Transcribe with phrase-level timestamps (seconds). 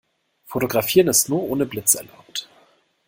[0.47, 2.49] Fotografieren ist nur ohne Blitz erlaubt.